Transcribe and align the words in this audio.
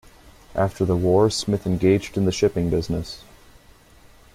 After 0.55 0.83
the 0.83 0.95
war, 0.95 1.29
Smith 1.29 1.67
engaged 1.67 2.17
in 2.17 2.25
the 2.25 2.31
shipping 2.31 2.71
business. 2.71 3.21